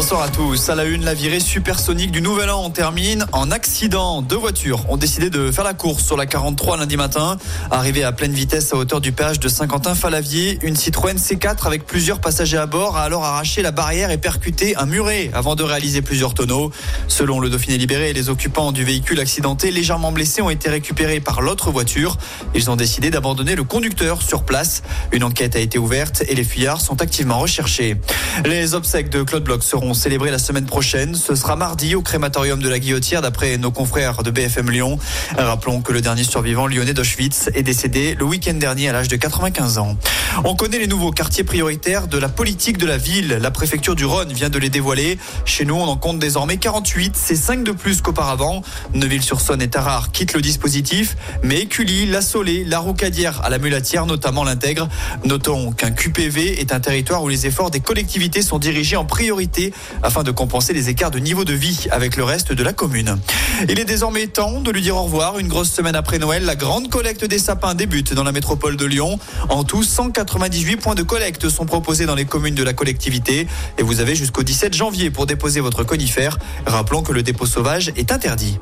[0.00, 0.68] Bonsoir à tous.
[0.68, 4.22] À la une, la virée supersonique du Nouvel An termine en accident.
[4.22, 7.36] Deux voitures ont décidé de faire la course sur la 43 lundi matin.
[7.72, 12.20] Arrivée à pleine vitesse à hauteur du péage de Saint-Quentin-Falavier, une Citroën C4 avec plusieurs
[12.20, 16.00] passagers à bord a alors arraché la barrière et percuté un muret avant de réaliser
[16.00, 16.70] plusieurs tonneaux.
[17.08, 21.42] Selon le Dauphiné libéré, les occupants du véhicule accidenté légèrement blessés ont été récupérés par
[21.42, 22.18] l'autre voiture.
[22.54, 24.84] Ils ont décidé d'abandonner le conducteur sur place.
[25.10, 27.96] Une enquête a été ouverte et les fuyards sont activement recherchés.
[28.44, 31.14] Les obsèques de Claude Bloch seront célébrées la semaine prochaine.
[31.14, 34.98] Ce sera mardi au crématorium de la Guillotière d'après nos confrères de BFM Lyon.
[35.36, 39.16] Rappelons que le dernier survivant lyonnais d'Auschwitz est décédé le week-end dernier à l'âge de
[39.16, 39.96] 95 ans.
[40.44, 43.38] On connaît les nouveaux quartiers prioritaires de la politique de la ville.
[43.40, 45.18] La préfecture du Rhône vient de les dévoiler.
[45.44, 47.14] Chez nous, on en compte désormais 48.
[47.16, 48.62] C'est 5 de plus qu'auparavant.
[48.94, 54.06] Neuville-sur-Saône et Tarare quittent le dispositif, mais Écully, La Solée, La Roucadière à la Mulatière
[54.06, 54.88] notamment l'intègre.
[55.24, 59.72] Notons qu'un QPV est un territoire où les efforts des collectivités sont dirigés en priorité
[60.02, 63.18] afin de compenser les écarts de niveau de vie avec le reste de la commune.
[63.68, 65.38] Il est désormais temps de lui dire au revoir.
[65.38, 68.84] Une grosse semaine après Noël, la grande collecte des sapins débute dans la métropole de
[68.84, 69.18] Lyon.
[69.48, 73.46] En tout, 198 points de collecte sont proposés dans les communes de la collectivité
[73.78, 76.38] et vous avez jusqu'au 17 janvier pour déposer votre conifère.
[76.66, 78.58] Rappelons que le dépôt sauvage est interdit.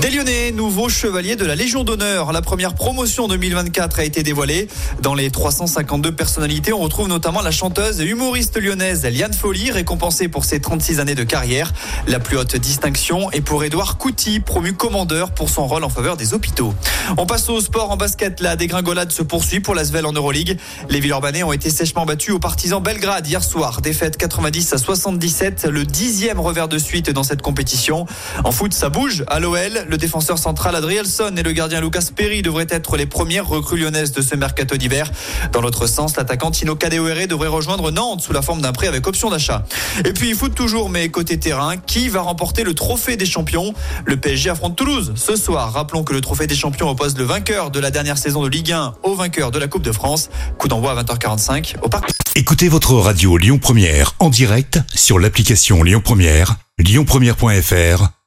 [0.00, 2.32] Des Lyonnais, nouveau chevalier de la Légion d'honneur.
[2.32, 4.66] La première promotion 2024 a été dévoilée.
[5.02, 10.28] Dans les 352 personnalités, on retrouve notamment la chanteuse et humoriste lyonnaise Liane Folly, récompensée
[10.28, 11.74] pour ses 36 années de carrière.
[12.06, 16.16] La plus haute distinction est pour Édouard Couty, promu commandeur pour son rôle en faveur
[16.16, 16.72] des hôpitaux.
[17.18, 18.40] On passe au sport en basket.
[18.40, 20.58] La dégringolade se poursuit pour la Svel en Euroleague.
[20.88, 23.82] Les Villeurbanais ont été sèchement battus aux partisans Belgrade hier soir.
[23.82, 28.06] Défaite 90 à 77, le dixième revers de suite dans cette compétition.
[28.42, 29.81] En foot, ça bouge à l'OL.
[29.88, 34.12] Le défenseur central Adrielson et le gardien Lucas Perry devraient être les premières recrues lyonnaises
[34.12, 35.10] de ce mercato d'hiver.
[35.52, 39.06] Dans l'autre sens, l'attaquant Tino Kadewere devrait rejoindre Nantes sous la forme d'un prêt avec
[39.06, 39.64] option d'achat.
[40.04, 43.74] Et puis foot toujours, mais côté terrain, qui va remporter le trophée des champions?
[44.04, 45.72] Le PSG affronte Toulouse ce soir.
[45.72, 48.72] Rappelons que le trophée des champions oppose le vainqueur de la dernière saison de Ligue
[48.72, 50.30] 1 au vainqueur de la Coupe de France.
[50.58, 52.10] Coup d'envoi à 20h45 au parc.
[52.34, 58.21] Écoutez votre radio Lyon Première en direct sur l'application Lyon Première, lyonpremière.fr